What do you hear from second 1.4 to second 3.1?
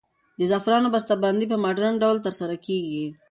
په مډرن ډول ترسره کیږي.